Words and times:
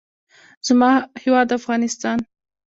زما 0.67 0.91
هېواد 1.23 1.49
افغانستان. 1.59 2.17